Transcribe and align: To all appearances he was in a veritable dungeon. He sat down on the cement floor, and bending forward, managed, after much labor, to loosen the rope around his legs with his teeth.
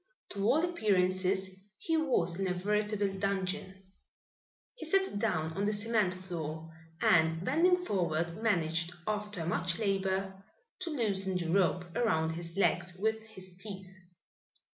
To 0.31 0.43
all 0.45 0.65
appearances 0.65 1.55
he 1.77 1.95
was 1.95 2.39
in 2.39 2.47
a 2.47 2.55
veritable 2.55 3.13
dungeon. 3.19 3.83
He 4.73 4.87
sat 4.87 5.19
down 5.19 5.53
on 5.53 5.65
the 5.65 5.71
cement 5.71 6.15
floor, 6.15 6.71
and 7.03 7.45
bending 7.45 7.85
forward, 7.85 8.41
managed, 8.41 8.93
after 9.05 9.45
much 9.45 9.77
labor, 9.77 10.43
to 10.79 10.89
loosen 10.89 11.37
the 11.37 11.51
rope 11.51 11.83
around 11.95 12.31
his 12.31 12.57
legs 12.57 12.95
with 12.97 13.21
his 13.27 13.55
teeth. 13.57 13.93